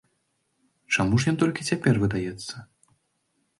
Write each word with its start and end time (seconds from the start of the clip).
Чаму 0.97 1.19
ж 1.23 1.35
ён 1.35 1.37
толькі 1.43 1.67
цяпер 1.69 2.01
выдаецца? 2.07 2.53